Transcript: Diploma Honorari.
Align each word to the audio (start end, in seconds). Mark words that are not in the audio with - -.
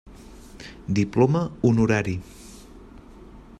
Diploma 0.99 1.43
Honorari. 1.61 2.17